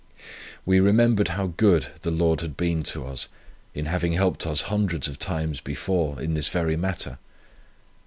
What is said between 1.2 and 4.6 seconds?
how good the Lord had been to us, in having helped